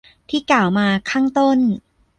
[0.29, 1.59] ที่กล่าวมาข้างต้น